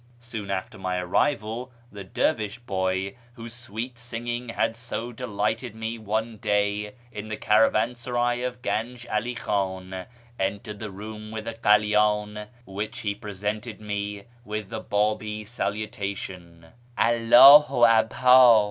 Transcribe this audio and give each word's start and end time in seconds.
Soon 0.17 0.49
after 0.49 0.79
my 0.79 0.97
arrival 0.97 1.71
the 1.91 2.03
dervish 2.03 2.57
boy, 2.57 3.13
whose 3.33 3.53
sweet 3.53 3.99
singing 3.99 4.49
had 4.49 4.75
so 4.75 5.11
delighted 5.11 5.75
me 5.75 5.99
one 5.99 6.37
day 6.37 6.95
in 7.11 7.27
the 7.27 7.37
caravansaray 7.37 8.41
of 8.41 8.63
Ganj 8.63 9.05
'All 9.07 9.35
Khan, 9.35 10.07
entered 10.39 10.79
the 10.79 10.89
room 10.89 11.29
with 11.29 11.47
a 11.47 11.53
halydn, 11.53 12.47
which 12.65 13.01
he 13.01 13.13
presented 13.13 13.77
to 13.77 13.83
me 13.85 14.23
with 14.43 14.71
the 14.71 14.79
Babi 14.79 15.45
salutation," 15.45 16.65
Alldhu 16.97 17.87
Abhd." 17.87 18.11